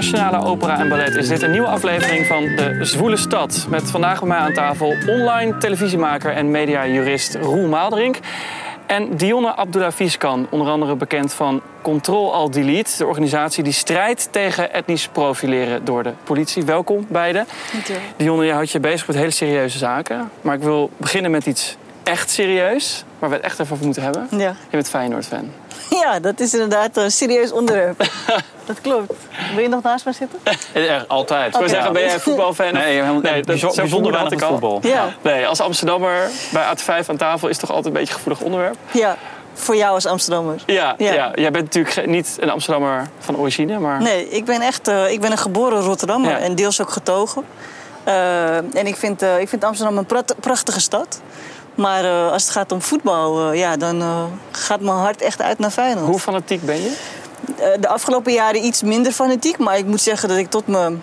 [0.00, 3.66] Nationale Opera en Ballet is dit een nieuwe aflevering van De Zwoele Stad.
[3.68, 8.18] Met vandaag bij mij aan tafel online televisiemaker en mediajurist Roel Maalderink.
[8.86, 14.28] En Dionne Abdullah Fiskan, onder andere bekend van Control Al Delete, de organisatie die strijdt
[14.30, 16.64] tegen etnisch profileren door de politie.
[16.64, 17.46] Welkom beiden.
[18.16, 20.30] Dionne, je houdt je bezig met hele serieuze zaken.
[20.40, 21.76] Maar ik wil beginnen met iets
[22.10, 24.28] echt serieus, waar we het echt even over moeten hebben.
[24.30, 24.48] Ja.
[24.48, 25.52] Je bent Feyenoord-fan.
[25.90, 27.98] ja, dat is inderdaad een serieus onderwerp.
[28.66, 29.12] dat klopt.
[29.54, 30.38] Wil je nog naast mij zitten?
[30.44, 31.46] Echt, altijd.
[31.46, 31.70] Ik wil Oké.
[31.70, 32.72] zeggen, ben jij voetbalfan?
[32.72, 34.48] Nee, helemaal nee, dat, zo bijzonder had ik al.
[34.50, 34.78] voetbal.
[34.82, 35.14] Ja.
[35.22, 38.76] Nee, als Amsterdammer bij AT5 aan tafel is toch altijd een beetje een gevoelig onderwerp.
[38.90, 39.16] Ja.
[39.54, 40.62] Voor jou als Amsterdammer.
[40.66, 41.12] Ja, ja.
[41.12, 41.30] Ja.
[41.34, 44.02] jij bent natuurlijk niet een Amsterdammer van origine, maar...
[44.02, 46.38] Nee, ik ben echt eh, ik ben een geboren Rotterdammer Ja.
[46.38, 47.44] en deels ook getogen.
[48.04, 50.06] Eh, en ik vind, eh, ik vind Amsterdam een
[50.40, 51.20] prachtige stad.
[51.80, 55.42] Maar eh, als het gaat om voetbal, eh, ja, dan eh, gaat mijn hart echt
[55.42, 56.06] uit naar Feyenoord.
[56.06, 56.96] Hoe fanatiek ben je?
[57.80, 59.58] De afgelopen jaren iets minder fanatiek.
[59.58, 61.02] Maar ik moet zeggen dat ik tot mijn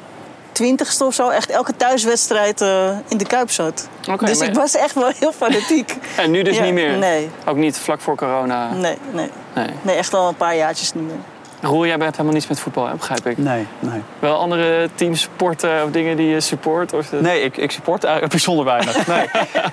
[0.51, 2.61] twintigste of zo echt elke thuiswedstrijd
[3.07, 3.87] in de Kuip zat.
[4.19, 5.95] Dus maar- ik was echt wel heel fanatiek.
[6.17, 6.97] En nu dus Ja, niet meer?
[6.97, 8.71] Nee, Ook niet vlak voor corona?
[8.73, 9.29] nee, nee.
[9.55, 9.69] Nee.
[9.81, 11.19] Nee, echt al een paar jaartjes niet meer.
[11.67, 13.37] Roel, jij bent helemaal niets met voetbal, hè, begrijp ik.
[13.37, 14.01] Nee, nee.
[14.19, 16.93] Wel andere teams, sporten of dingen die je support?
[16.93, 19.07] Of de- Nee, ik, ik support eigenlijk bijzonder weinig.
[19.07, 19.27] Nee,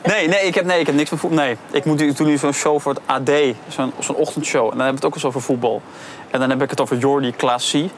[0.06, 1.38] nee, nee, ik, heb, nee ik heb niks met voetbal.
[1.38, 3.30] Nee, ik, moet, ik doe nu zo'n show voor het AD,
[3.68, 4.62] zo'n zo'n ochtendshow.
[4.64, 5.82] En dan hebben we het ook eens over voetbal.
[6.30, 7.90] En dan heb ik het over Jordi Klaasie.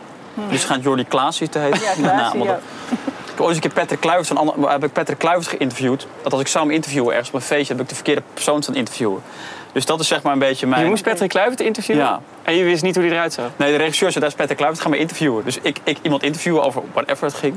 [0.49, 1.81] Dus het gaat Jordi Klaasie te heten.
[1.81, 2.55] Ja, Klaasie, Nou, ja.
[2.91, 4.39] Ik heb ooit eens een keer Patrick Kluivert,
[4.71, 6.07] heb ik Patrick Kluivert geïnterviewd.
[6.23, 8.63] Dat als ik zou hem interviewen ergens op een feestje, heb ik de verkeerde persoon
[8.63, 9.23] staan interviewen.
[9.77, 10.83] Dus dat is zeg maar een beetje mijn...
[10.83, 12.05] Je moest Patrick Kluivert interviewen?
[12.05, 12.21] Ja.
[12.43, 13.51] En je wist niet hoe hij eruit zag?
[13.57, 15.45] Nee, de regisseur zei, daar is Patrick Kluivert, ga me interviewen.
[15.45, 17.57] Dus ik, ik iemand interviewen over whatever het ging.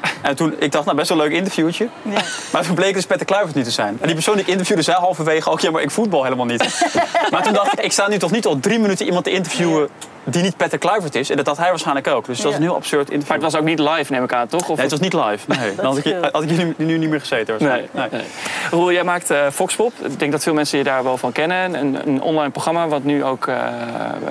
[0.22, 1.88] En toen, ik dacht, nou best wel een leuk interviewtje.
[2.02, 2.20] Ja.
[2.52, 3.98] Maar toen bleek dus Patrick Kluivert niet te zijn.
[4.00, 6.90] En die persoon die ik interviewde zei halverwege ook, ja, maar ik voetbal helemaal niet.
[7.30, 9.88] maar toen dacht ik, ik sta nu toch niet al drie minuten iemand te interviewen
[10.24, 11.30] die niet Patrick Kluivert is.
[11.30, 12.26] En dat had hij waarschijnlijk ook.
[12.26, 13.28] Dus dat was een heel absurd interview.
[13.28, 14.68] Maar het was ook niet live, neem ik aan, toch?
[14.68, 15.44] Of Nee, het was niet live.
[15.46, 16.32] Nee, dan had ik, scheelt.
[16.32, 17.56] had ik hier nu, niet meer gezeten.
[17.58, 18.12] Nee, waarschijnlijk.
[18.12, 18.22] nee.
[18.70, 19.92] Roel, jij maakt eh Foxpop.
[20.02, 21.74] Ik denk dat veel mensen je daar wel van kennen.
[21.74, 23.56] Een, een online programma wat nu ook eh,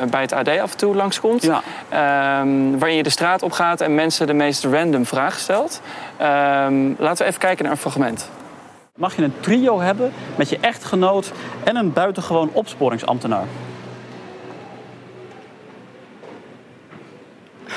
[0.09, 1.44] bij het AD af en toe langskomt.
[1.44, 1.61] Ja.
[1.89, 5.81] Ehm, waarin je de straat op gaat en mensen de meest random vragen stelt.
[6.17, 8.29] Ehm, laten we even kijken naar een fragment.
[8.95, 11.31] Mag je een trio hebben met je echtgenoot
[11.63, 13.45] en een buitengewoon opsporingsambtenaar?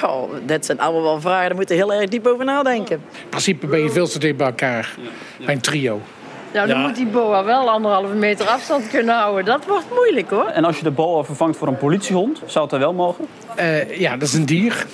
[0.04, 2.96] Oh, dat zijn allemaal wel vragen, daar moet je heel erg diep over nadenken.
[2.96, 4.94] In principe ben je veel te dicht bij elkaar.
[5.44, 6.00] Bij een trio.
[6.52, 6.86] Nou, dan Ja.
[6.86, 9.44] moet die boa wel anderhalve meter afstand kunnen houden.
[9.44, 10.46] Dat wordt moeilijk hoor.
[10.46, 13.26] En als je de boa vervangt voor een politiehond, zou het dan wel mogen?
[13.56, 14.86] Eh, ja, dat is een dier.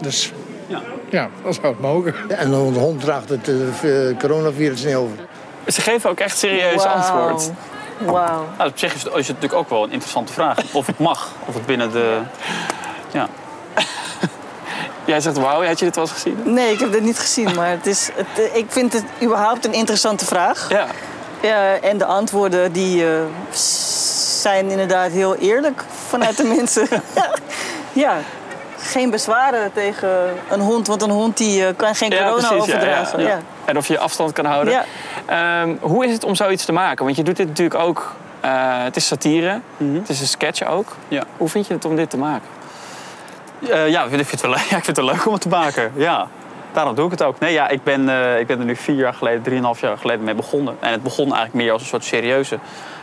[0.00, 0.32] Dus
[0.66, 0.80] Ja.
[1.10, 2.14] ja, dat zou het mogen.
[2.28, 3.48] En een hond draagt het
[3.82, 5.16] eh, coronavirus niet over.
[5.66, 6.94] Ze geven ook echt serieus Wauw.
[6.94, 7.50] antwoord.
[7.98, 8.44] Wauw.
[8.58, 10.58] Nou, op zich is het, is het natuurlijk ook wel een interessante vraag.
[10.72, 12.18] Of het mag, of het binnen de...
[13.12, 13.28] Ja.
[15.08, 16.38] Jij zegt wauw, had je dit wel eens gezien?
[16.44, 19.72] Nee, ik heb dit niet gezien, maar het is, het, ik vind het überhaupt een
[19.72, 20.66] interessante vraag.
[20.70, 20.86] Ja.
[21.40, 23.20] Ja, en de antwoorden die eh,
[24.40, 26.86] zijn inderdaad heel eerlijk vanuit de mensen.
[27.92, 28.16] ja,
[28.78, 30.08] geen bezwaren tegen
[30.50, 33.20] een hond, want een hond die eh, kan geen Ja, corona precies, ja, overdragen.
[33.20, 33.40] ja, Ja, ja.
[33.64, 34.72] En of je afstand kan houden.
[34.72, 34.84] Ja.
[35.60, 37.04] Ehm, hoe is het om zoiets te maken?
[37.04, 38.12] Want je doet dit natuurlijk ook...
[38.40, 38.50] eh,
[38.82, 40.96] het is satire, het is een sketch ook.
[41.08, 41.22] Ja.
[41.36, 42.48] Hoe vind je het om dit te maken?
[43.70, 45.48] Eh, ja, ik vind, het wel, ja, ik vind het wel leuk om het te
[45.48, 45.92] maken.
[45.94, 46.28] Ja.
[46.72, 47.38] Daarom doe ik het ook.
[47.38, 50.24] Nee, ja, ik, ben, eh, ik ben er nu vier jaar geleden, drieënhalf jaar geleden
[50.24, 50.76] mee begonnen.
[50.80, 52.58] En het begon eigenlijk meer als een soort serieuze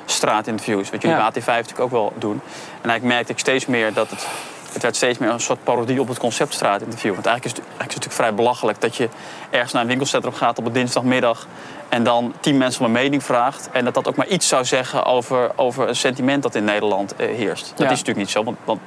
[0.06, 0.90] straatinterviews.
[0.90, 1.32] Wat jullie Ja.
[1.32, 2.42] bij AT5 natuurlijk ook wel doen.
[2.82, 4.28] En eigenlijk merkte ik steeds meer dat het...
[4.74, 7.14] Het werd steeds meer een soort parodie op het concept straatinterview.
[7.14, 9.10] Want eigenlijk is, het, eigenlijk is het natuurlijk vrij belachelijk dat je
[9.50, 11.48] ergens naar een winkelcentrum gaat op een dinsdagmiddag.
[11.90, 13.70] En dan tien mensen om een mening vraagt.
[13.72, 17.16] En dat dat ook maar iets zou zeggen over, over een sentiment dat in Nederland
[17.16, 17.70] eh, heerst.
[17.70, 17.84] Dat Ja.
[17.86, 18.44] is natuurlijk niet zo.
[18.44, 18.80] Want, want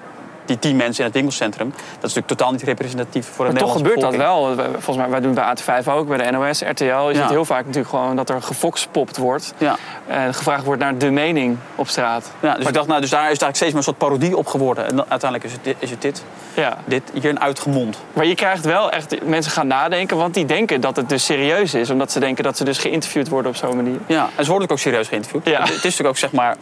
[0.49, 3.61] die tien mensen in het winkelcentrum, dat is natuurlijk totaal niet representatief voor de Maar
[3.61, 4.55] toch gebeurt dat wel.
[4.73, 6.85] Volgens mij, wij doen het bij AT5 ook, bij de NOS, RTL.
[6.85, 7.13] Je Ja.
[7.21, 9.55] ziet heel vaak natuurlijk gewoon dat er gefoxpopt wordt.
[9.59, 9.77] Ja.
[10.07, 12.31] En gevraagd wordt naar de mening op straat.
[12.41, 14.37] Ja, dus ik dacht, nou, dus daar is het eigenlijk steeds meer een soort parodie
[14.37, 14.87] op geworden.
[14.87, 16.23] En dan, uiteindelijk is het, dit- is het dit,
[16.55, 16.77] Ja.
[16.85, 17.99] dit hierin uitgemond.
[18.13, 19.25] Maar je krijgt wel echt...
[19.25, 21.91] Mensen gaan nadenken, want die denken dat het dus serieus is.
[21.91, 23.99] Omdat ze denken dat ze dus geïnterviewd worden op zo'n manier.
[24.07, 25.45] Ja, en ze worden ook serieus geïnterviewd.
[25.47, 25.59] Ja.
[25.61, 26.57] Het, het is natuurlijk ook, zeg maar...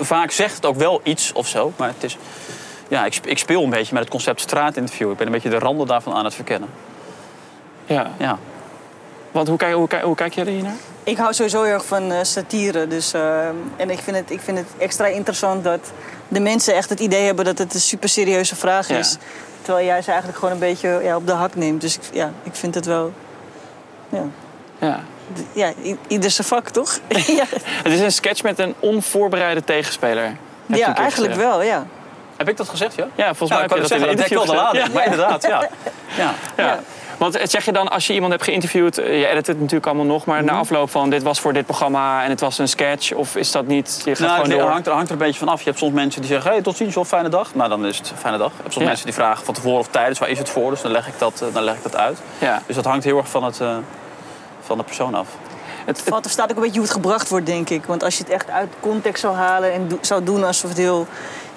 [0.00, 2.16] Vaak zegt het ook wel iets of zo, maar het is...
[2.88, 5.10] Ja, ik, ik speel een beetje met het concept straatinterview.
[5.10, 6.68] Ik ben een beetje de randen daarvan aan het verkennen.
[7.86, 8.10] Ja.
[8.16, 8.38] Ja.
[9.32, 10.74] Want hoe kijk, hoe, kijk, hoe kijk jij er hier naar?
[11.04, 12.86] Ik hou sowieso heel erg van eh, satire.
[12.86, 13.46] Dus, eh,
[13.76, 15.92] en ik vind, het, ik vind het extra interessant dat
[16.28, 18.96] de mensen echt het idee hebben dat het een super serieuze vraag Ja.
[18.98, 19.16] is.
[19.62, 21.80] Terwijl jij ze eigenlijk gewoon een beetje ja, op de hak neemt.
[21.80, 23.12] Dus ik, ja, ik vind het wel.
[24.08, 24.22] Ja,
[24.78, 25.00] Ja.
[25.52, 25.72] ja
[26.06, 26.98] ieder zijn vak, toch?
[27.40, 27.44] ja,
[27.82, 30.24] Het is een sketch met een onvoorbereide tegenspeler.
[30.66, 31.50] Heb ja eigenlijk gezegd.
[31.50, 31.86] wel, ja.
[32.38, 33.06] Heb ik dat gezegd, ja?
[33.14, 34.92] Ja, volgens mij Ja, heb je ik dat wou in een zeggen, interview wel de
[34.94, 35.68] maar inderdaad, ja.
[36.16, 36.34] ja.
[36.56, 36.80] Ja.
[37.18, 40.04] Want zeg je dan, als je iemand hebt geïnterviewd, eh, je edit het natuurlijk allemaal
[40.04, 40.52] nog, maar Mhm.
[40.52, 43.50] na afloop van dit was voor dit programma en het was een sketch, of is
[43.52, 44.00] dat niet?
[44.04, 44.68] Je gaat Nou, gewoon het door.
[44.70, 45.58] hangt, er, hangt er een beetje van af.
[45.58, 47.54] Je hebt soms mensen die zeggen, hey, tot ziens, of fijne dag.
[47.54, 48.50] Nou, dan is het fijne dag.
[48.56, 48.88] Je hebt soms Ja.
[48.90, 50.70] mensen die vragen van tevoren of tijdens, waar is het voor?
[50.70, 52.18] Dus dan leg ik dat, eh, dan leg ik dat uit.
[52.38, 52.62] Ja.
[52.66, 53.76] Dus dat hangt heel erg van, het, eh,
[54.60, 55.26] van de persoon af.
[55.84, 57.84] Het, het- valt er staat ook een beetje hoe het gebracht wordt, denk ik.
[57.84, 60.78] Want als je het echt uit context zou halen en do- zou doen alsof het
[60.78, 61.06] heel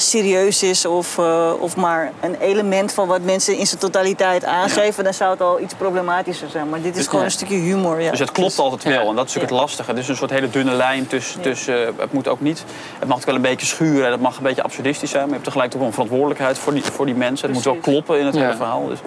[0.01, 0.86] serieus is...
[0.86, 5.03] Of, eh, of maar een element van wat mensen in zijn totaliteit aangeven...
[5.03, 6.69] dan zou het al iets problematischer zijn.
[6.69, 7.25] Maar dit is gewoon ja.
[7.25, 8.01] een stukje humor.
[8.01, 8.09] Ja.
[8.09, 8.94] Dus het klopt altijd wel.
[8.94, 9.00] Ja.
[9.00, 9.89] En dat is natuurlijk het lastige.
[9.89, 11.42] Het is een soort hele dunne lijn tussen...
[11.42, 12.63] tussen eh, het moet ook niet...
[13.00, 14.06] Het mag ook wel een beetje schuren.
[14.06, 15.21] en Het mag een beetje absurdistisch zijn.
[15.21, 17.45] Maar je hebt tegelijk ook wel een verantwoordelijkheid voor die, voor die mensen.
[17.45, 18.42] Het moet wel kloppen in het Ja.
[18.42, 18.88] hele verhaal.
[18.88, 19.00] Dus,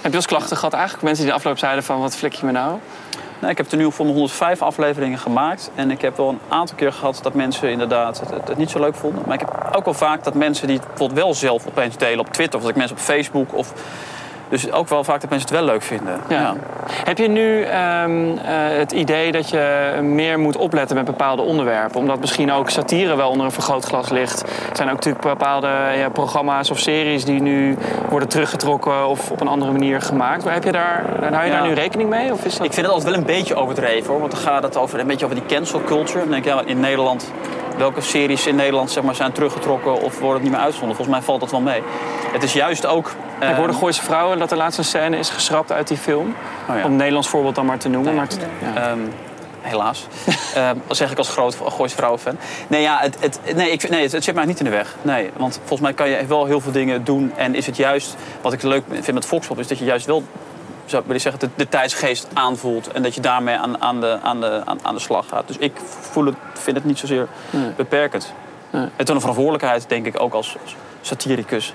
[0.00, 1.02] heb je als klachten gehad eigenlijk?
[1.04, 2.78] Mensen die de afloop zeiden van wat flik je me nou?
[3.40, 5.70] Nou, ik heb er nu voor mijn 105 afleveringen gemaakt.
[5.74, 8.80] En ik heb wel een aantal keer gehad dat mensen inderdaad het, het, niet zo
[8.80, 9.22] leuk vonden.
[9.26, 12.18] Maar ik heb ook wel vaak dat mensen die het bijvoorbeeld wel zelf opeens delen
[12.18, 12.56] op Twitter...
[12.58, 13.54] of dat ik mensen op Facebook...
[13.54, 13.72] Of,
[14.50, 16.20] dus ook wel vaak dat mensen het wel leuk vinden.
[16.28, 16.54] Ja.
[17.04, 22.00] Heb je nu ehm, eh, het idee dat je meer moet opletten met bepaalde onderwerpen?
[22.00, 24.40] Omdat misschien ook satire wel onder een vergrootglas ligt.
[24.42, 27.76] Er zijn ook natuurlijk bepaalde ja, programma's of series die nu
[28.08, 30.44] worden teruggetrokken of op een andere manier gemaakt.
[30.44, 31.58] Maar heb je daar, hou je Ja.
[31.58, 32.32] daar nu rekening mee?
[32.32, 32.66] Of is dat...
[32.66, 34.20] Ik vind het altijd wel een beetje overdreven hoor.
[34.20, 36.18] Want dan gaat het over, een beetje over die cancel culture.
[36.18, 37.32] Dan denk ik, ja, in Nederland,
[37.76, 40.96] welke series in Nederland zeg maar, zijn teruggetrokken of worden niet meer uitgezonden?
[40.96, 41.82] Volgens mij valt dat wel mee.
[42.32, 43.10] Het is juist ook.
[43.40, 46.34] Ik hoorde Gooise Vrouwen dat de laatste scène is geschrapt uit die film.
[46.68, 46.84] Oh ja.
[46.84, 48.14] Om een Nederlands voorbeeld dan maar te noemen.
[48.14, 48.28] Maar
[48.74, 48.90] ja.
[48.90, 48.98] Ehm,
[49.60, 50.06] helaas.
[50.86, 52.36] Dat zeg ik als groot Goois vrouwenfan.
[52.66, 54.96] Nee, ja, het, het, nee, ik, nee het, het zit mij niet in de weg.
[55.02, 57.32] Nee, want volgens mij kan je wel heel veel dingen doen.
[57.36, 60.22] En is het juist, wat ik leuk vind met Volkspop, is dat je juist wel
[60.90, 62.92] zou ik willen zeggen, de, de tijdsgeest aanvoelt.
[62.92, 65.46] En dat je daarmee aan, aan, de, aan, de, aan, aan de slag gaat.
[65.46, 67.28] Dus ik voel het, vind het niet zozeer
[67.76, 68.32] beperkend.
[68.70, 68.88] Nee.
[68.96, 71.74] En toen een verantwoordelijkheid, denk ik, ook als als satiricus.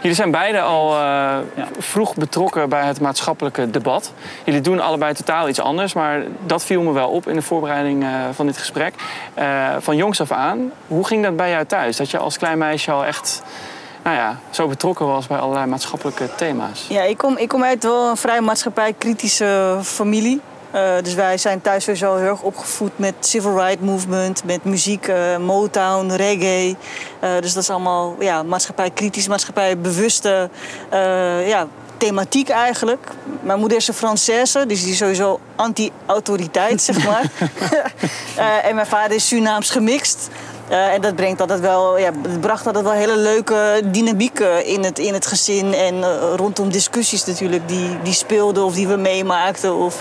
[0.00, 1.42] Jullie zijn beiden al eh, Ja.
[1.78, 4.12] vroeg betrokken bij het maatschappelijke debat.
[4.44, 8.02] Jullie doen allebei totaal iets anders, maar dat viel me wel op in de voorbereiding
[8.02, 8.94] eh, van dit gesprek.
[9.34, 11.96] Eh, van jongs af aan, hoe ging dat bij jou thuis?
[11.96, 13.42] Dat je als klein meisje al echt
[14.06, 16.86] nou ja, zo betrokken was bij allerlei maatschappelijke thema's.
[16.88, 20.40] Ja, ik kom, ik kom uit wel een vrij maatschappij-kritische familie.
[20.70, 25.08] Eh, dus wij zijn thuis sowieso heel erg opgevoed met civil rights movement, met muziek,
[25.08, 26.76] eh, Motown, reggae.
[27.20, 30.50] Eh, dus dat is allemaal ja, maatschappij-kritisch, maatschappij-bewuste
[30.88, 31.66] eh, ja,
[31.96, 33.10] thematiek eigenlijk.
[33.40, 37.30] Mijn moeder is een Française, dus die is sowieso anti-autoriteit, zeg maar.
[38.68, 40.28] En mijn vader is Surinaams gemixt.
[40.68, 44.68] Eh, en dat brengt altijd wel, ja, het bracht altijd wel hele leuke dynamiek eh,
[44.68, 45.74] in het, in het gezin.
[45.74, 49.74] En eh, rondom discussies natuurlijk die, die speelden of die we meemaakten.
[49.74, 49.98] Of,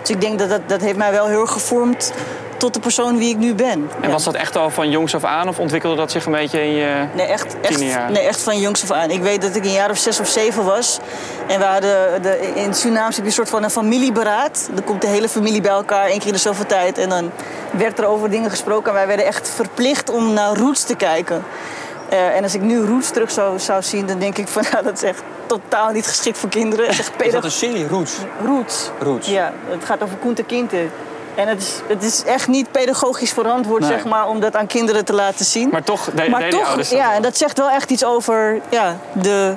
[0.00, 2.12] dus ik denk dat, dat dat heeft mij wel heel erg gevormd
[2.58, 3.70] tot de persoon wie ik nu ben.
[3.70, 4.08] En Ja.
[4.08, 6.74] was dat echt al van jongs af aan of ontwikkelde dat zich een beetje in
[6.74, 7.04] je...
[7.14, 8.10] Nee, echt, echt, Tienerjaar.
[8.10, 9.10] nee, echt van jongs af aan.
[9.10, 10.98] Ik weet dat ik een jaar of zes of zeven was.
[11.46, 14.68] En we hadden de, in Surinaams heb je een soort van een familieberaad.
[14.72, 16.98] Dan komt de hele familie bij elkaar één keer in de zoveel tijd.
[16.98, 17.30] En dan
[17.70, 18.88] werd er over dingen gesproken.
[18.88, 21.44] En wij werden echt verplicht om naar Roots te kijken.
[22.08, 24.62] Eh, en als ik nu Roots terug zou, zou zien, dan denk ik van...
[24.72, 26.88] Nou, dat is echt totaal niet geschikt voor kinderen.
[26.88, 28.12] Is echt Is dat een serie, Roots?
[28.44, 28.90] Roots.
[29.00, 29.28] Roots.
[29.28, 30.76] Ja, het gaat over Koente Kinte.
[31.38, 33.90] En het is, het is echt niet pedagogisch verantwoord, Nee.
[33.90, 35.68] zeg maar, om dat aan kinderen te laten zien.
[35.68, 36.48] Maar toch de, Maar
[36.90, 39.54] ja, en dat zegt wel echt iets over ja, de,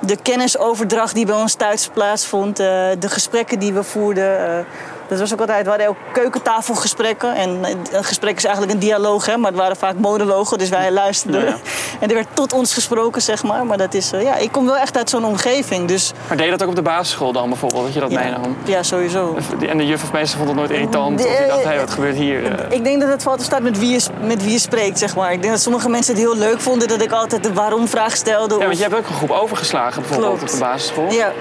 [0.00, 2.58] de kennisoverdracht die bij ons thuis plaatsvond.
[2.60, 2.66] eh,
[2.98, 4.48] de gesprekken die we voerden.
[4.58, 4.64] eh,
[5.08, 7.34] dat was ook altijd, we hadden ook keukentafelgesprekken.
[7.34, 10.58] En eh, een gesprek is eigenlijk een dialoog, hè, maar het waren vaak monologen.
[10.58, 11.40] Dus wij luisterden.
[11.40, 11.56] Ja, ja.
[12.00, 13.66] En er werd tot ons gesproken, zeg maar.
[13.66, 15.88] Maar dat is, eh, ja, ik kom wel echt uit zo'n omgeving.
[15.88, 18.18] Dus Maar deed je dat ook op de basisschool dan bijvoorbeeld, dat je dat ja,
[18.20, 18.56] meenam?
[18.64, 19.36] ja, sowieso.
[19.68, 21.18] En de juf of meester vond het nooit irritant?
[21.18, 22.58] De- Of je dacht, hé, wat gebeurt hier?
[22.60, 25.16] Eh, Ik denk dat het valt staat met wie, je, met wie je spreekt, zeg
[25.16, 25.32] maar.
[25.32, 28.54] Ik denk dat sommige mensen het heel leuk vonden dat ik altijd de waarom-vraag stelde.
[28.54, 30.52] Ja, of- want je hebt ook een groep overgeslagen bijvoorbeeld Klopt.
[30.52, 31.10] op de basisschool.
[31.12, 31.32] ja,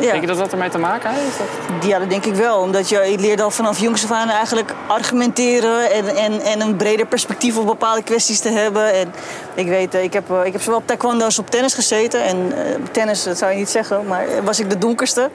[0.00, 0.10] ja.
[0.10, 1.38] Denk je dat dat ermee te maken heeft?
[1.38, 2.58] Dat- Ja, dat denk ik wel.
[2.58, 6.76] Omdat je, je leert al vanaf jongs af aan eigenlijk argumenteren en, en, en een
[6.76, 8.92] breder perspectief op bepaalde kwesties te hebben.
[8.94, 9.12] En
[9.54, 12.22] ik weet, eh, ik heb, eh, ik heb zowel op taekwondo als op tennis gezeten.
[12.24, 15.30] En eh, tennis, dat zou je niet zeggen, maar was ik de donkerste.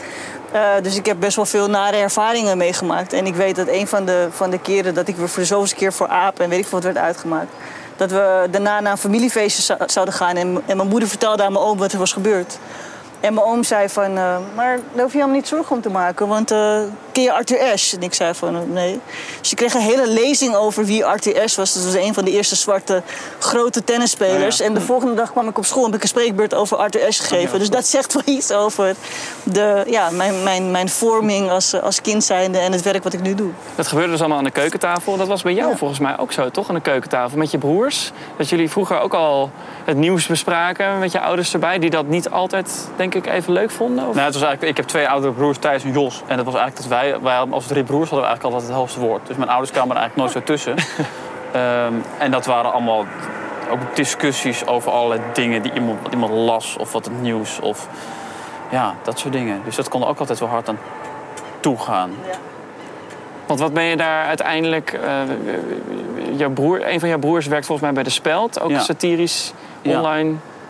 [0.82, 3.14] Dus ik heb best wel veel nare ervaringen meegemaakt.
[3.14, 5.48] En ik weet dat een van de, van de keren dat ik weer voor de
[5.48, 7.48] zoveelste keer voor aap en weet ik veel wat werd uitgemaakt.
[7.96, 10.36] Dat we daarna naar een familiefeestje zou- zouden gaan.
[10.36, 12.58] En, en mijn moeder vertelde aan mijn oom wat er was gebeurd.
[13.20, 15.90] En mijn oom zei van, eh, maar daar hoef je helemaal niet zorgen om te
[15.90, 16.28] maken.
[16.28, 16.80] Want eh,
[17.12, 17.96] ken je Arthur Ashe?
[17.96, 19.00] En ik zei van, eh, nee.
[19.40, 21.74] Dus je kreeg een hele lezing over wie Arthur Ashe was.
[21.74, 23.02] Dat was een van de eerste zwarte
[23.40, 24.58] grote tennisspelers.
[24.58, 26.78] Ja, En de volgende dag kwam ik op school en heb ik een spreekbeurt over
[26.78, 27.60] Arthur Ashe gegeven.
[27.60, 28.96] dus dat zegt wel iets over
[29.44, 33.22] de, ja, mijn, mijn, mijn vorming als, als kind zijnde en het werk wat ik
[33.22, 33.52] nu doe.
[33.76, 35.18] Dat gebeurde dus allemaal aan de keukentafel.
[35.18, 36.70] Dat was bij jou volgens mij ook zo, toch?
[36.70, 38.12] Aan de keukentafel met je broers.
[38.38, 39.52] Dat jullie vroeger ook al
[39.86, 41.80] het nieuws bespraken met je ouders erbij.
[41.80, 44.08] Die dat niet altijd, denk ik, even leuk vonden.
[44.08, 44.14] Of?
[44.14, 46.22] Nou, het was eigenlijk, ik heb twee oudere broers, Thijs en Jos.
[46.28, 48.72] En dat was eigenlijk dat wij, wij hadden- als drie broers hadden we eigenlijk altijd
[48.72, 49.28] het hoogste woord.
[49.28, 50.76] Dus mijn ouders kwamen er eigenlijk nooit zo tussen.
[51.52, 53.06] Ehm, en dat waren allemaal
[53.72, 56.76] ook discussies over allerlei dingen die iemand, wat iemand las.
[56.80, 57.60] Of wat het nieuws.
[57.60, 57.88] Of
[58.70, 59.62] ja, dat soort dingen.
[59.66, 60.78] Dus dat kon er ook altijd wel hard aan
[61.60, 62.12] toegaan.
[63.46, 64.94] Want wat ben je daar uiteindelijk...
[64.94, 65.12] eh,
[66.38, 68.60] jouw broer, een van jouw broers werkt volgens mij bij De Speld.
[68.62, 68.80] Ook Ja.
[68.80, 69.92] satirisch Ja.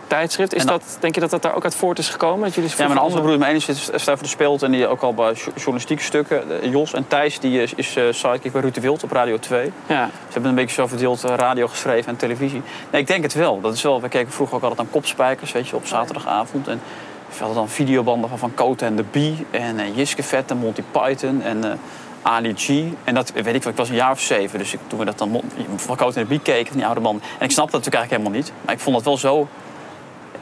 [0.06, 0.54] Tijdschrift.
[0.54, 2.40] Is dat- dat, denk je dat dat daar ook uit voort is gekomen?
[2.44, 5.02] Dat jullie Ja, mijn andere broer, mijn ene zit Stefan de Speelt en die ook
[5.02, 6.70] al bij jo- journalistieke stukken.
[6.70, 9.72] Jos en Thijs, die is, is eh, sidekick bij Ruud de Wild op Radio 2.
[9.86, 10.06] Ja.
[10.06, 12.62] Ze hebben een beetje zo verdeeld eh, radio geschreven en televisie.
[12.90, 13.60] Nee, ik denk het wel.
[13.60, 14.00] Dat is wel.
[14.00, 16.68] We keken vroeger ook altijd aan kopspijkers, weet je, op zaterdagavond.
[16.68, 16.80] En
[17.28, 20.56] we hadden dan videobanden van Van Koten en de Bee en eh, Jiske Vet en
[20.56, 21.78] Monty Python en
[22.22, 22.68] Ali G.
[23.04, 24.58] En dat weet ik wel, ik was een jaar of zeven.
[24.58, 25.40] Dus ik, toen we dat dan
[25.76, 27.20] Van Koten en de Bee keken, van die oude man.
[27.38, 28.52] En ik snapte dat natuurlijk eigenlijk helemaal niet.
[28.64, 29.48] Maar ik vond dat wel zo.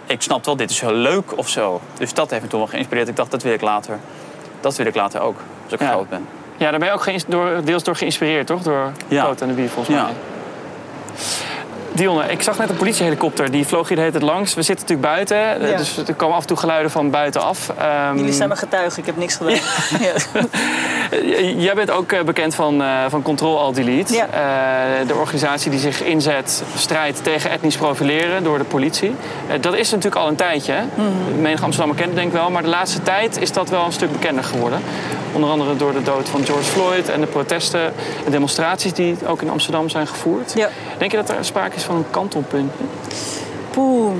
[0.07, 1.81] Ik snapte wel, dit is heel leuk of zo.
[1.99, 3.09] Dus dat heeft me toen wel geïnspireerd.
[3.09, 3.99] Ik dacht, dat wil ik later.
[4.61, 5.91] Dat wil ik later ook, als ik Ja.
[5.91, 6.27] groot ben.
[6.57, 8.63] ja, daar ben je ook door, deels door geïnspireerd, toch?
[8.63, 9.25] Door Ja.
[9.25, 10.11] Coat en de Bie, volgens Ja.
[11.95, 13.51] Dionne, ik zag net een politiehelikopter.
[13.51, 14.55] Die vloog hier de hele tijd langs.
[14.55, 15.61] We zitten natuurlijk buiten.
[15.63, 15.77] eh, Ja.
[15.77, 17.69] Dus er komen af en toe geluiden van buitenaf.
[17.79, 19.55] Ehm, Jullie zijn mijn getuigen, ik heb niks gedaan.
[21.57, 24.15] Jij bent ook eh, bekend van, eh van Control Alt Delete.
[24.15, 24.27] Ja.
[25.07, 29.15] De organisatie die zich inzet, strijdt tegen etnisch profileren door de politie.
[29.61, 30.73] Dat is natuurlijk al een tijdje.
[30.73, 30.83] hè?
[30.95, 31.41] Mhm.
[31.41, 32.51] Menig Amsterdammer kent het denk ik wel.
[32.51, 34.81] Maar de laatste tijd is dat wel een stuk bekender geworden.
[35.33, 37.93] Onder andere door de dood van George Floyd en de protesten
[38.25, 40.53] en demonstraties die ook in Amsterdam zijn gevoerd.
[40.55, 40.69] Ja.
[40.99, 42.73] Denk je dat er sprake is van een kantelpunt?
[43.71, 44.13] Poeh.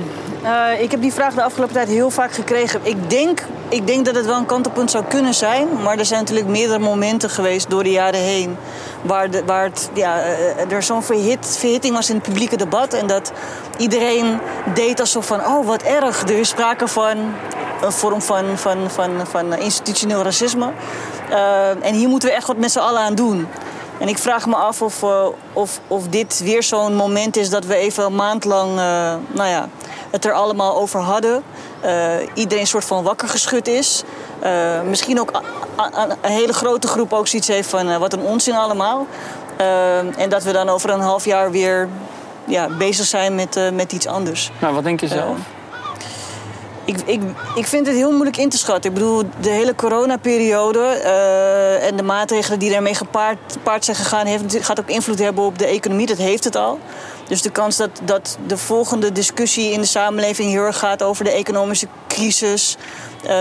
[0.45, 2.79] Eh, ik heb die vraag de afgelopen tijd heel vaak gekregen.
[2.83, 5.67] Ik denk, ik denk dat het wel een kantelpunt zou kunnen zijn.
[5.83, 8.57] Maar er zijn natuurlijk meerdere momenten geweest door de jaren heen.
[9.01, 12.93] Waar, de, waar het, ja, eh, er zo'n verhit, verhitting was in het publieke debat.
[12.93, 13.31] En dat
[13.77, 14.39] iedereen
[14.73, 16.21] deed alsof van, oh wat erg.
[16.21, 17.17] Er is sprake van
[17.81, 20.71] een vorm van, van, van, van institutioneel racisme.
[21.29, 23.47] Eh, en hier moeten we echt wat met z'n allen aan doen.
[23.99, 27.65] En ik vraag me af of, eh, of, of dit weer zo'n moment is dat
[27.65, 29.69] we even een maand lang eh, nou ja,
[30.09, 31.43] het er allemaal over hadden.
[31.79, 34.03] Eh, iedereen een soort van wakker geschud is.
[34.85, 35.41] Misschien ook
[36.21, 39.07] een hele grote groep ook zoiets heeft van wat een onzin allemaal.
[40.17, 41.89] En dat we dan over een half jaar weer
[42.45, 44.51] ja, bezig zijn met, met iets anders.
[44.59, 45.37] Nou, wat denk je zelf?
[46.85, 47.21] Ik, ik,
[47.55, 48.89] ik vind het heel moeilijk in te schatten.
[48.89, 54.65] Ik bedoel, de hele coronaperiode eh, en de maatregelen die daarmee gepaard, zijn gegaan, heeft,
[54.65, 56.05] gaat ook invloed hebben op de economie.
[56.05, 56.79] Dat heeft het al.
[57.27, 61.23] Dus de kans dat, dat de volgende discussie in de samenleving heel erg gaat over
[61.23, 62.77] de economische crisis,
[63.25, 63.31] eh,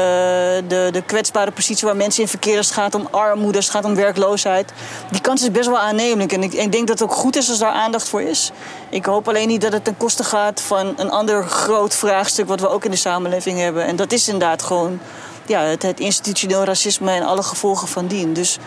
[0.68, 3.74] de, de kwetsbare positie waar mensen in verkeren, als het gaat om armoede, als het
[3.74, 4.72] gaat om werkloosheid.
[5.10, 6.32] Die kans is best wel aannemelijk.
[6.32, 8.50] En ik, ik denk dat het ook goed is als daar aandacht voor is.
[8.88, 12.60] Ik hoop alleen niet dat het ten koste gaat van een ander groot vraagstuk wat
[12.60, 13.84] we ook in de samenleving hebben.
[13.84, 15.00] En dat is inderdaad gewoon
[15.46, 18.32] ja, het, het institutioneel racisme en alle gevolgen van dien.
[18.32, 18.58] Dus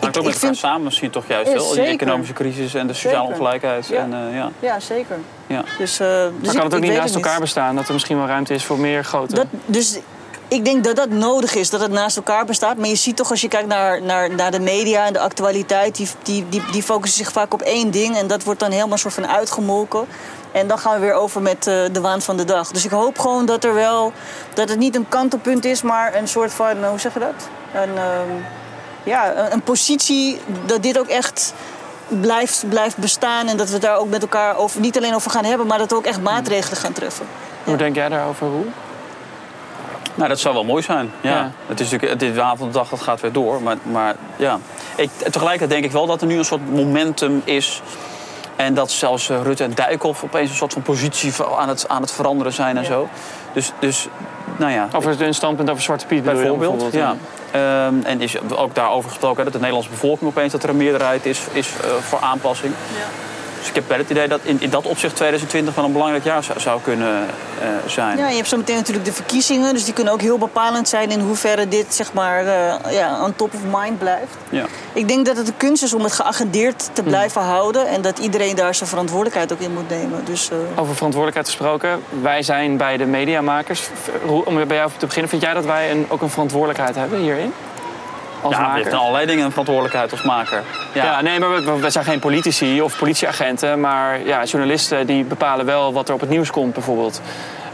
[0.00, 1.64] Hangt ook met elkaar samen misschien toch juist Ja, wel.
[1.64, 1.90] Die zeker.
[1.92, 3.32] economische crisis en de sociale Zeker.
[3.32, 3.86] ongelijkheid.
[3.86, 3.96] Ja.
[3.96, 4.50] En, eh, ja.
[4.60, 5.18] Ja, zeker.
[5.46, 5.64] Ja.
[5.78, 7.76] Dus, eh, dus Maar ik- kan het ook niet naast elkaar bestaan?
[7.76, 9.34] Dat er misschien wel ruimte is voor meer grote...
[9.34, 9.98] Dat, dus
[10.52, 12.76] ik denk dat dat nodig is, dat het naast elkaar bestaat.
[12.76, 15.96] Maar je ziet toch als je kijkt naar, naar, naar de media en de actualiteit...
[15.96, 18.16] Die, die, die, die focussen zich vaak op één ding.
[18.16, 20.06] En dat wordt dan helemaal soort van uitgemolken.
[20.52, 22.70] En dan gaan we weer over met eh, de waan van de dag.
[22.70, 24.12] Dus ik hoop gewoon dat er wel...
[24.54, 26.82] dat het niet een kantelpunt is, maar een soort van...
[26.82, 27.48] eh, hoe zeg je dat?
[27.74, 28.30] Een, ehm,
[29.02, 31.54] ja, een, positie dat dit ook echt...
[32.08, 35.44] Blijft, blijft bestaan en dat we daar ook met elkaar over, niet alleen over gaan
[35.44, 37.26] hebben, maar dat we ook echt maatregelen gaan treffen.
[37.64, 38.72] Hoe denk jij daarover, Roel?
[40.14, 41.10] Nou, dat zou wel mooi zijn.
[41.20, 41.30] Ja.
[41.30, 41.50] Ja.
[41.66, 43.62] Het is natuurlijk, dit avond de dag dat gaat weer door.
[43.62, 44.58] Maar, maar ja.
[44.96, 47.82] Ik, tegelijkertijd denk ik wel dat er nu een soort momentum is.
[48.56, 52.02] En dat zelfs eh, Rutte en Dijkhoff opeens een soort van positie aan het, aan
[52.02, 53.08] het veranderen zijn en zo.
[53.52, 54.08] Dus, dus,
[54.56, 54.88] nou ja.
[54.92, 56.98] Over een standpunt over Zwarte Piet Bijvoorbeeld, ja.
[56.98, 57.16] ja.
[57.86, 60.76] Ehm, en is ook daarover gesproken hè, dat de Nederlandse bevolking opeens dat er een
[60.76, 62.74] meerderheid is, is eh, voor aanpassing.
[63.62, 66.24] Dus ik heb wel het idee dat in, in dat opzicht 2020 wel een belangrijk
[66.24, 67.26] jaar zou, zou kunnen
[67.60, 68.18] eh, zijn.
[68.18, 69.74] Ja, je hebt zo meteen natuurlijk de verkiezingen.
[69.74, 73.36] Dus die kunnen ook heel bepalend zijn in hoeverre dit zeg maar uh, ja, on
[73.36, 74.36] top of mind blijft.
[74.48, 74.64] Ja.
[74.92, 77.86] Ik denk dat het de kunst is om het geagendeerd te blijven houden.
[77.86, 80.24] En dat iedereen daar zijn verantwoordelijkheid ook in moet nemen.
[80.24, 80.80] Dus, uh...
[80.80, 82.02] Over verantwoordelijkheid gesproken.
[82.22, 83.88] Wij zijn bij de mediamakers.
[84.44, 87.52] Om bij jou te beginnen, vind jij dat wij een, ook een verantwoordelijkheid hebben hierin?
[88.42, 88.76] Als ja, maker?
[88.76, 90.62] heeft in allerlei dingen een verantwoordelijkheid als maker.
[90.92, 93.80] Ja, ja nee, maar we, we, zijn geen politici of politieagenten.
[93.80, 97.20] Maar ja, journalisten die bepalen wel wat er op het nieuws komt bijvoorbeeld.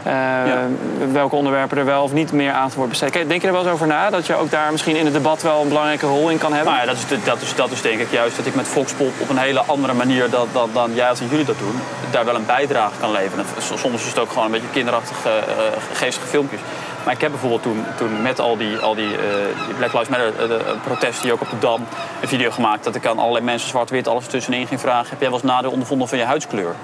[0.07, 0.67] Uh, ja.
[1.11, 3.29] Welke onderwerpen er wel of niet meer aandacht worden besteed.
[3.29, 4.09] Denk je er wel eens over na?
[4.09, 6.73] Dat je ook daar misschien in het debat wel een belangrijke rol in kan hebben?
[6.73, 9.11] Nou ja, dat is, dat is, dat is denk ik juist dat ik met Foxpop
[9.17, 10.29] op een hele andere manier
[10.73, 11.79] dan, jij als en jullie dat doen,
[12.11, 13.45] daar wel een bijdrage kan leveren.
[13.57, 15.53] Soms is het ook gewoon een beetje kinderachtige, uh,
[15.93, 16.61] geestige filmpjes.
[17.03, 19.19] Maar ik heb bijvoorbeeld toen, toen met al die, al die, uh,
[19.65, 21.85] die Black Lives Matter uh, protesten die ook op de Dam
[22.21, 25.09] een video gemaakt dat ik aan allerlei mensen zwart-wit alles tussenin ging vragen.
[25.09, 26.75] Heb jij wel eens nadeel ondervonden van je huidskleur?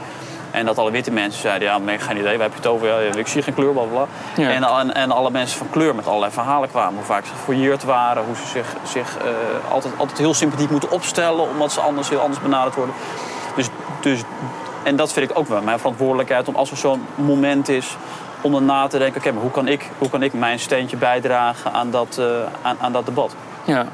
[0.56, 2.88] En dat alle witte mensen zeiden, ja, nee, geen idee, waar heb je het over?
[2.88, 4.06] Ja, ik zie geen kleur, bla bla.
[4.36, 4.50] Ja.
[4.50, 6.96] En, en, en, alle mensen van kleur met allerlei verhalen kwamen.
[6.96, 10.92] Hoe vaak ze gefouilleerd waren, hoe ze zich, zich uh, altijd, altijd heel sympathiek moeten
[10.92, 12.96] opstellen, omdat ze anders heel anders benaderd worden.
[13.56, 13.68] Dus,
[14.02, 14.22] dus,
[14.84, 17.98] en dat vind ik ook wel mijn verantwoordelijkheid om als er zo'n moment is
[18.46, 20.98] om dan na te denken, oké, maar hoe kan, ik, hoe kan ik mijn steentje
[20.98, 22.26] bijdragen aan dat, uh,
[22.62, 23.36] aan, aan dat debat?
[23.64, 23.86] Ja.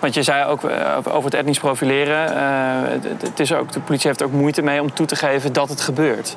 [0.00, 2.32] Want je zei ook uh, over het etnisch profileren.
[2.32, 5.52] Uh, het is ook, de politie heeft er ook moeite mee om toe te geven
[5.52, 6.36] dat het gebeurt.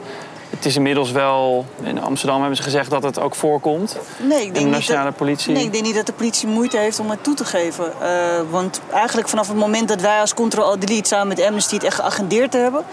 [0.49, 3.97] Het is inmiddels wel, in Amsterdam hebben ze gezegd dat het ook voorkomt.
[4.17, 5.53] Nee, ik denk in de nationale niet dat, politie.
[5.53, 7.85] Nee, ik denk niet dat de politie moeite heeft om het toe te geven.
[8.01, 8.09] Uh,
[8.49, 11.95] want eigenlijk vanaf het moment dat wij als Control Delete samen met Amnesty het echt
[11.95, 12.83] geagendeerd hebben,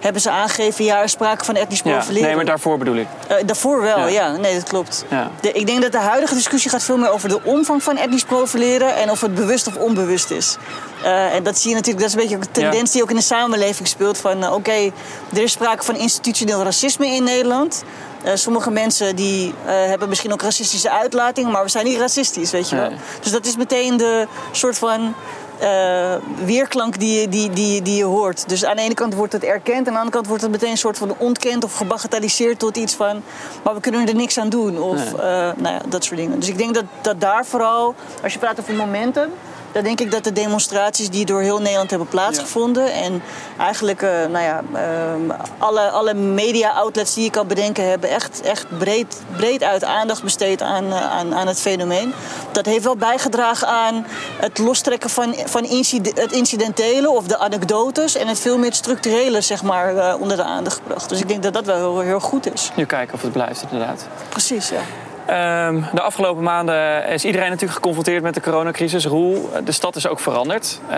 [0.00, 2.20] hebben ze aangegeven, ja, er is sprake van etnisch profileren.
[2.20, 3.06] Ja, nee, maar daarvoor bedoel ik.
[3.30, 4.06] Uh, daarvoor wel, ja.
[4.06, 4.36] ja.
[4.36, 5.04] Nee, dat klopt.
[5.08, 5.30] Ja.
[5.40, 8.24] De, ik denk dat de huidige discussie gaat veel meer over de omvang van etnisch
[8.24, 10.56] profileren en of het bewust of onbewust is.
[11.02, 13.16] Uh, en dat zie je natuurlijk, dat is een beetje een tendens die ook in
[13.16, 14.18] de samenleving speelt.
[14.18, 14.92] Van uh, oké, okay,
[15.32, 17.82] er is sprake van institutioneel racisme in Nederland.
[18.24, 22.68] Uh, sommige mensen die hebben misschien ook racistische uitlatingen, maar we zijn niet racistisch, weet
[22.68, 22.88] je wel.
[22.88, 22.98] Nee.
[23.20, 25.14] Dus dat is meteen de soort van
[25.62, 26.14] uh,
[26.44, 28.48] weerklank die, die, die, die je hoort.
[28.48, 30.50] Dus aan de ene kant wordt het erkend, en aan de andere kant wordt het
[30.50, 33.22] meteen een soort van ontkend of gebagatelliseerd tot iets van.
[33.62, 34.78] Maar we kunnen er niks aan doen.
[34.78, 35.14] Of Nee.
[35.14, 35.20] uh,
[35.56, 36.38] nou ja, dat soort dingen.
[36.38, 39.32] Dus ik denk dat, dat daar vooral, als je praat over momenten.
[39.72, 42.92] Dan denk ik dat de demonstraties die door heel Nederland hebben plaatsgevonden.
[42.92, 43.22] En
[43.58, 48.78] eigenlijk, uh, nou ja, uh, alle, alle media-outlets die je kan bedenken hebben echt, echt
[48.78, 52.12] breed, breed uit aandacht besteed aan, uh, aan, aan het fenomeen.
[52.52, 54.06] Dat heeft wel bijgedragen aan
[54.36, 58.16] het lostrekken van, van incide het incidentele of de anekdotes.
[58.16, 61.08] En het veel meer structurele, zeg maar, uh, onder de aandacht gebracht.
[61.08, 62.70] Dus ik denk dat dat wel heel, heel goed is.
[62.74, 64.06] Nu kijken of het blijft, inderdaad.
[64.28, 64.80] Precies, ja.
[65.28, 69.06] Um, de afgelopen maanden is iedereen natuurlijk geconfronteerd met de coronacrisis.
[69.06, 70.80] Roel, de stad is ook veranderd.
[70.90, 70.96] Uh,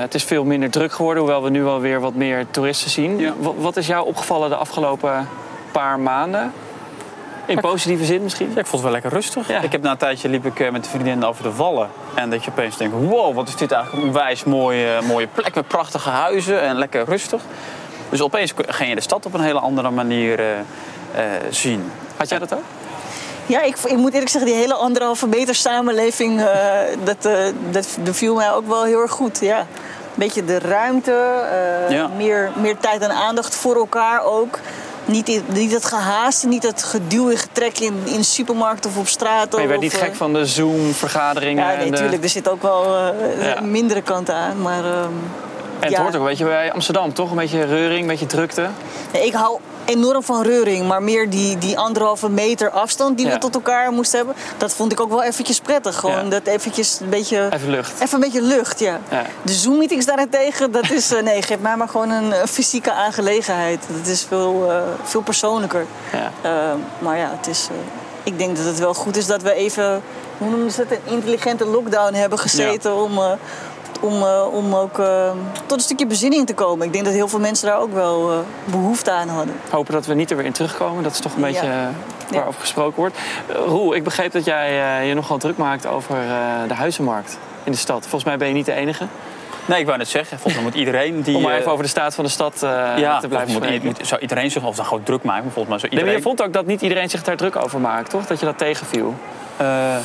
[0.00, 3.18] het is veel minder druk geworden, hoewel we nu wel weer wat meer toeristen zien.
[3.18, 3.32] Ja.
[3.38, 5.28] Wat, wat is jou opgevallen de afgelopen
[5.72, 6.52] paar maanden?
[7.46, 8.46] In positieve zin misschien?
[8.54, 9.48] Ja, ik vond het wel lekker rustig.
[9.48, 9.60] Ja.
[9.60, 11.88] Ik heb na een tijdje liep ik eh, met de vriendin over de Wallen.
[12.14, 15.54] En dat je opeens denkt, wow, wat is dit eigenlijk een onwijs mooie, mooie plek
[15.54, 17.42] met prachtige huizen en lekker rustig.
[18.08, 20.54] Dus opeens ging je de stad op een hele andere manier uh,
[21.50, 21.90] zien.
[22.16, 22.64] Had jij dat ook?
[23.46, 26.46] Ja, ik, ik, moet eerlijk zeggen, die hele anderhalve meter samenleving, uh,
[27.04, 27.32] dat, uh,
[27.70, 29.38] dat beviel mij ook wel heel erg goed.
[29.40, 29.58] Ja.
[29.58, 31.42] Een beetje de ruimte,
[31.90, 32.08] uh, Ja.
[32.16, 34.58] meer, meer tijd en aandacht voor elkaar ook.
[35.04, 39.52] Niet, niet het gehaaste, niet het geduw en getrek in, in supermarkten of op straat.
[39.52, 41.64] Maar je werd of, niet eh, gek van de Zoom-vergaderingen?
[41.64, 42.22] Ja, nee, de- natuurlijk.
[42.22, 44.62] Er zit ook wel eh, mindere kanten aan.
[44.62, 45.08] Maar, ehm,
[45.82, 46.02] En het ja.
[46.02, 47.30] hoort ook een beetje bij Amsterdam, toch?
[47.30, 48.68] Een beetje reuring, een beetje drukte.
[49.12, 53.32] Nee, ik hou enorm van reuring, maar meer die, die anderhalve meter afstand die Ja.
[53.32, 55.96] we tot elkaar moesten hebben, dat vond ik ook wel eventjes prettig.
[55.96, 56.30] Gewoon Ja.
[56.30, 57.48] dat eventjes een beetje...
[57.50, 57.92] Even lucht.
[58.00, 59.00] Even een beetje lucht, ja.
[59.42, 61.12] De Zoom-meetings daarentegen, dat is...
[61.12, 63.84] eh, nee, geef mij maar gewoon een fysieke aangelegenheid.
[63.98, 65.86] Dat is veel, eh, veel persoonlijker.
[66.12, 66.30] Ja.
[66.50, 67.68] Eh, maar ja, het is...
[68.22, 70.02] ik denk dat het wel goed is dat we even...
[70.38, 70.90] Hoe noemen ze het?
[70.90, 73.20] Een intelligente lockdown hebben gezeten om...
[74.02, 75.30] om, eh, om ook eh,
[75.66, 76.86] tot een stukje bezinning te komen.
[76.86, 79.54] Ik denk dat heel veel mensen daar ook wel eh, behoefte aan hadden.
[79.70, 81.02] Hopen dat we niet er weer in terugkomen.
[81.02, 81.46] Dat is toch een Ja.
[81.46, 81.68] beetje
[82.30, 83.18] waarover gesproken wordt.
[83.66, 87.72] Roel, ik begreep dat jij eh, je nogal druk maakt over eh, de huizenmarkt in
[87.72, 88.00] de stad.
[88.00, 89.06] Volgens mij ben je niet de enige.
[89.66, 91.36] Nee, ik wou net zeggen, volgens mij moet iedereen die...
[91.36, 93.86] Om maar even over de staat van de stad eh, ja, te blijven moet, spreken.
[93.86, 96.12] moet, zou iedereen zich of dan gewoon druk maken, maar volgens mij zou Nee, maar
[96.14, 96.32] iedereen...
[96.32, 98.26] je vond ook dat niet iedereen zich daar druk over maakt, toch?
[98.26, 99.14] Dat je dat tegenviel.
[99.56, 99.96] Eh,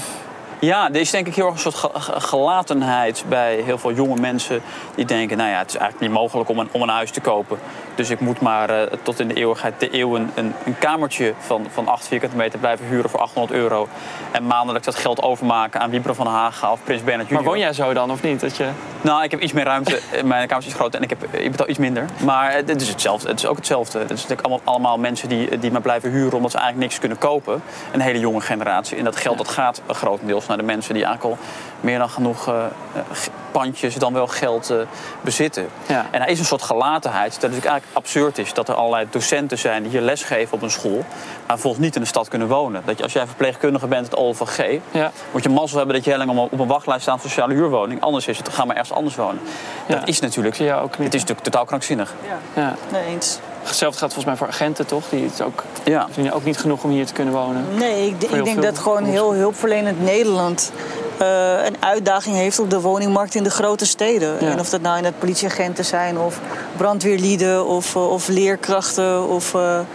[0.60, 3.92] Ja, er is denk ik heel erg een soort ge- ge- gelatenheid bij heel veel
[3.94, 4.62] jonge mensen
[4.96, 7.22] die denken, nou ja, het is eigenlijk niet mogelijk om een, om een huis te
[7.22, 7.58] kopen.
[7.96, 11.66] Dus ik moet maar eh, tot in de eeuwigheid de eeuwen een, een kamertje van,
[11.74, 13.88] van 8 vierkante meter blijven huren voor 800 euro.
[14.32, 17.54] En maandelijks dat geld overmaken aan Wiebren van Haga of Prins Bernhard Maar junior.
[17.56, 18.40] woon jij zo dan of niet?
[18.40, 18.70] Dat je...
[19.02, 20.00] Nou, ik heb iets meer ruimte.
[20.24, 22.06] Mijn kamer is iets groter en ik, heb, ik betaal iets minder.
[22.24, 23.28] Maar het is hetzelfde.
[23.30, 24.00] Het is ook hetzelfde.
[24.00, 27.00] Het is natuurlijk allemaal, allemaal mensen die, die maar blijven huren omdat ze eigenlijk niks
[27.00, 27.62] kunnen kopen.
[27.92, 28.98] Een hele jonge generatie.
[28.98, 31.46] En dat geld dat gaat grotendeels naar de mensen die eigenlijk al
[31.82, 32.56] meer dan genoeg eh,
[32.94, 34.78] eh, g- pandjes dan wel geld eh,
[35.22, 35.68] bezitten.
[35.88, 36.06] Ja.
[36.12, 38.54] En er is een soort gelatenheid dat natuurlijk eigenlijk absurd is.
[38.54, 42.02] Dat er allerlei docenten zijn die hier lesgeven op een school, maar vervolgens niet in
[42.02, 42.82] de stad kunnen wonen.
[42.86, 45.12] Dat je, als jij verpleegkundige bent, het OLVG, Ja.
[45.32, 48.02] moet je mazzel hebben dat je heel lang op een wachtlijst staat voor sociale huurwoning.
[48.02, 49.42] Anders is het, ga maar ergens anders wonen.
[49.88, 49.96] Ja.
[49.96, 50.98] Dat is natuurlijk, je ook niet.
[51.06, 52.14] het is natuurlijk totaal krankzinnig.
[52.56, 52.76] Ja.
[52.92, 53.40] Nee, eens.
[53.68, 55.04] Hetzelfde gaat volgens mij voor agenten, toch?
[55.10, 56.06] Die het ook, Ja.
[56.06, 57.66] verdienen ook niet genoeg om hier te kunnen wonen.
[57.78, 60.72] Nee, ik, ik denk dat gewoon heel hulpverlenend Nederland
[61.18, 64.38] eh, een uitdaging heeft op de woningmarkt in de grote steden.
[64.40, 64.52] Ja.
[64.52, 66.40] En of dat nou in het politieagenten zijn of
[66.78, 69.86] brandweerlieden of, eh, of leerkrachten of eh, eh,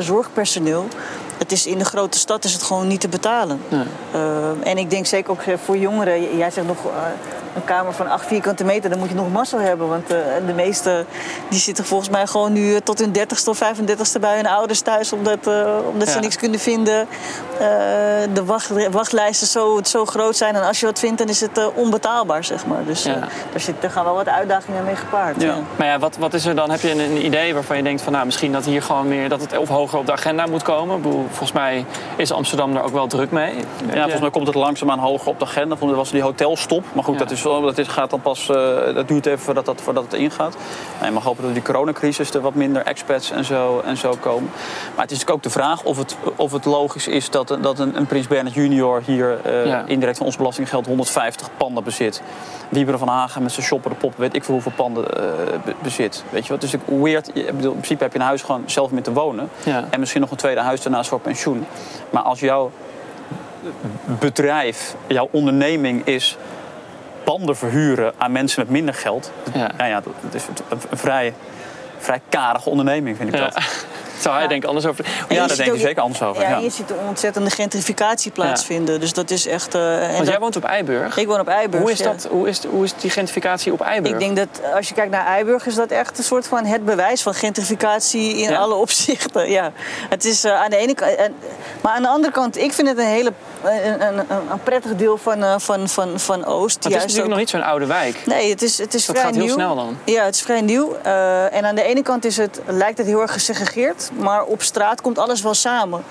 [0.00, 0.86] zorgpersoneel.
[1.38, 3.60] Het is, in de grote stad is het gewoon niet te betalen.
[3.68, 3.84] Nee.
[4.12, 6.36] Eh, en ik denk zeker ook eh, voor jongeren.
[6.36, 6.92] Jij zegt nog eh,
[7.54, 8.90] een kamer van 8 vierkante meter.
[8.90, 9.88] Dan moet je nog mazzel hebben.
[9.88, 10.08] Want
[10.46, 11.06] de meesten
[11.48, 15.12] die zitten volgens mij gewoon nu tot hun 30ste of 35ste bij hun ouders thuis.
[15.12, 15.38] Omdat,
[15.92, 17.06] omdat ze niks kunnen vinden.
[18.32, 20.54] De wacht, wachtlijsten zo, zo groot zijn.
[20.54, 22.84] En als je wat vindt, dan is het onbetaalbaar, zeg maar.
[22.84, 23.18] Dus Ja.
[23.52, 25.42] daar, zit, daar gaan wel wat uitdagingen mee gepaard.
[25.42, 25.46] Ja.
[25.46, 25.58] Ja.
[25.76, 26.70] Maar ja, wat, wat is er dan?
[26.70, 29.28] Heb je een, een idee waarvan je denkt van nou, misschien dat hier gewoon meer
[29.28, 30.96] dat het of hoger op de agenda moet komen?
[30.96, 31.84] Ik bedoel, volgens mij
[32.16, 33.54] is Amsterdam daar ook wel druk mee.
[33.92, 35.68] Ja, volgens mij komt het langzaamaan hoger op de agenda.
[35.76, 36.84] Volgens mij was die hotelstop.
[36.92, 37.18] Maar goed, Ja.
[37.20, 40.12] dat, is, dat is, gaat dan pas, eh, dat duurt even voordat, dat, voordat het
[40.12, 40.56] ingaat.
[41.00, 44.14] En je mag hopen dat die coronacrisis er wat minder expats en zo, en zo
[44.20, 44.50] komen.
[44.94, 47.78] Maar het is natuurlijk ook de vraag of het, of het logisch is dat, dat
[47.78, 49.82] een, een Prins Bernhard junior hier eh, Ja.
[49.86, 52.22] indirect van ons belastinggeld 150 panden bezit.
[52.68, 55.22] Wieberen van Hagen met zijn shopper de pop, weet ik veel hoeveel panden eh,
[55.64, 56.24] be- bezit.
[56.30, 56.76] Weet je wat?
[56.86, 57.30] Weird.
[57.34, 59.48] Je- ik bedoel, in principe heb je een huis gewoon zelf mee te wonen.
[59.90, 61.66] En misschien nog een tweede huis daarnaast voor pensioen.
[62.10, 62.70] Maar als jouw
[64.04, 66.36] bedrijf, jouw onderneming is
[67.24, 69.32] panden verhuren aan mensen met minder geld.
[69.54, 69.70] Ja.
[69.76, 71.34] Nou ja, dat is een, vrij,
[71.98, 73.44] vrij karige onderneming, vind ik Ja.
[73.44, 73.85] dat.
[74.20, 75.04] Zou hij denk ik anders over.
[75.28, 76.42] Ja, daar denk je ook- zeker anders over.
[76.42, 79.00] Ja, je ziet een ontzettende gentrificatie plaatsvinden.
[79.00, 79.74] Dus dat is echt...
[79.74, 81.16] en Want dat- jij woont op Eiburg.
[81.16, 81.82] Ik woon op Eiburg.
[81.82, 84.12] Hoe is, dat, hoe, is, hoe is die gentrificatie op Eiburg?
[84.14, 86.84] Ik denk dat als je kijkt naar Eiburg, is dat echt een soort van het
[86.84, 89.50] bewijs van gentrificatie in alle opzichten.
[89.50, 89.72] Ja.
[90.08, 91.14] Het is eh, aan de ene kant.
[91.14, 91.34] en-
[91.80, 93.32] maar aan de andere kant, ik vind het een hele
[93.70, 96.82] een, een, een, een prettig deel van, eh, van, van, van Oost.
[96.82, 98.22] Want het is natuurlijk nog niet zo'n oude wijk.
[98.26, 99.54] Nee, het is, het is Dat vrij gaat heel nieuw.
[99.54, 99.96] snel dan.
[100.04, 100.96] Ja, het is vrij nieuw.
[101.02, 104.10] Eh, en aan de ene kant is het, lijkt het heel erg gesegregeerd.
[104.18, 106.04] Maar op straat komt alles wel samen.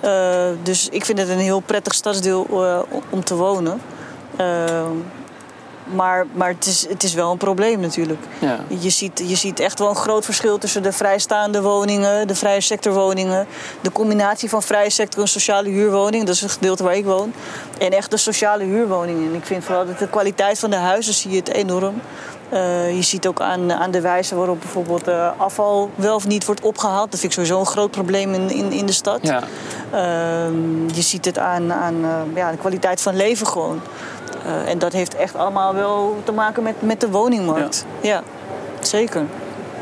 [0.00, 2.78] Eh, dus ik vind het een heel prettig stadsdeel eh,
[3.10, 3.80] om te wonen.
[5.94, 8.20] Maar maar het, is, het is wel een probleem natuurlijk.
[8.38, 8.58] Ja.
[8.68, 12.60] Je ziet, je ziet echt wel een groot verschil tussen de vrijstaande woningen, de vrije
[12.60, 13.46] sectorwoningen,
[13.80, 17.32] de combinatie van vrije sector en sociale huurwoning, dat is het gedeelte waar ik woon,
[17.78, 19.28] en echt de sociale huurwoningen.
[19.28, 22.00] En ik vind vooral dat de kwaliteit van de huizen zie je het enorm.
[22.48, 26.44] Eh, je ziet ook aan, aan de wijze waarop bijvoorbeeld eh, afval wel of niet
[26.44, 27.10] wordt opgehaald.
[27.10, 29.18] Dat vind ik sowieso een groot probleem in, in, in de stad.
[29.22, 29.42] Ja.
[29.92, 33.80] Ehm, je ziet het aan, aan eh, ja, de kwaliteit van leven gewoon.
[34.48, 37.86] Eh, en dat heeft echt allemaal wel te maken met, met de woningmarkt.
[38.00, 38.22] Ja,
[38.80, 39.22] zeker.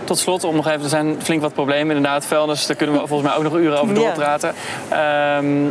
[0.05, 2.25] Tot slot, om nog even, er zijn flink wat problemen inderdaad.
[2.27, 4.01] Vuilnis, daar kunnen we volgens mij ook nog uren over Ja.
[4.01, 4.55] doorpraten.
[4.89, 5.71] Ehm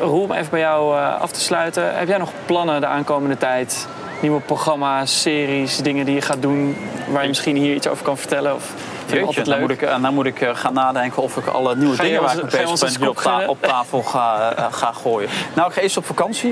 [0.00, 1.98] Roel, om even bij jou eh, af te sluiten.
[1.98, 3.86] Heb jij nog plannen de aankomende tijd?
[4.20, 6.76] Nieuwe programma's, series, dingen die je gaat doen...
[7.08, 8.54] waar je misschien hier iets over kan vertellen?
[8.54, 8.74] Of
[9.16, 9.60] vind altijd leuk?
[9.60, 12.22] moet ik, eh, dan moet ik eh, gaan nadenken of ik alle nieuwe Ga dingen
[12.22, 15.28] waar ik bezig ben op, ta- op tafel ga, eh, ga gooien.
[15.54, 16.50] Nou, ik ga eerst op vakantie.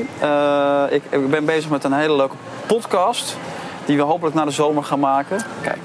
[0.90, 2.34] Ik, ik ben bezig met een hele leuke
[2.66, 3.36] podcast
[3.84, 5.40] die we hopelijk na de zomer gaan maken.
[5.62, 5.78] Kijk,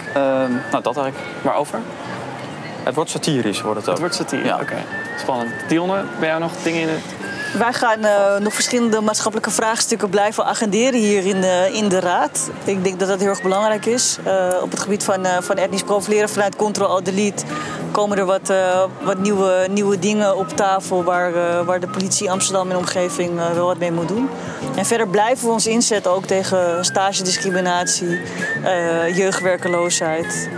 [0.72, 1.18] nou, dat eigenlijk.
[1.42, 1.80] waarover?
[2.84, 3.92] Het wordt satirisch, wordt het ook.
[3.92, 4.60] Het wordt satire, Ja.
[4.62, 4.76] oké.
[5.20, 5.52] Spannend.
[5.68, 7.02] Dionne, ben jij nog dingen in het...
[7.58, 12.50] Wij gaan eh, nog verschillende maatschappelijke vraagstukken blijven agenderen hier in de, in de Raad.
[12.64, 14.18] Ik denk dat dat heel erg belangrijk is.
[14.24, 17.44] Eh, op het gebied van, eh, van etnisch profileren vanuit Control-Alt-Delete
[17.94, 22.32] komen er wat, eh, wat nieuwe, nieuwe dingen op tafel waar, eh, waar de politie
[22.32, 24.30] Amsterdam en omgeving eh, wel wat mee moet doen.
[24.76, 28.22] En verder blijven we ons inzetten ook tegen stagediscriminatie,
[28.64, 30.50] eh, jeugdwerkeloosheid.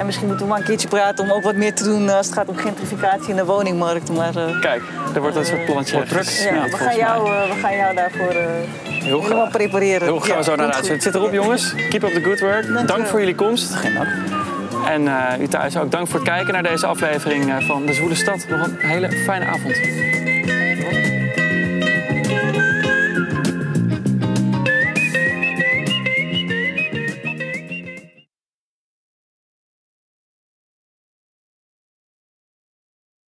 [0.00, 2.08] Eh, en misschien moeten we maar een keertje praten om ook wat meer te doen
[2.08, 4.12] als het gaat om gentrificatie in de woningmarkt.
[4.12, 4.82] Maar, eh, Kijk,
[5.14, 6.24] er wordt een soort plannetje Wordt druk.
[6.24, 8.46] ja, we, gaan jou, eh, we gaan jou daarvoor eh,
[8.84, 10.02] Heel helemaal prepareren.
[10.02, 11.02] Heel gaan we zo naar uitzending.
[11.02, 11.12] goed.
[11.12, 11.74] Zit erop, jongens.
[11.88, 12.86] Keep up the good work.
[12.88, 13.74] Dank voor jullie komst.
[13.74, 14.08] Geen dank.
[14.86, 17.92] En eh, u thuis ook dank voor het kijken naar deze aflevering eh, van De
[17.92, 18.46] Zwoele Stad.
[18.48, 19.76] Nog een hele fijne avond.